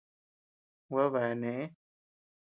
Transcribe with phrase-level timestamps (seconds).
[0.91, 1.65] Guad bea neʼë.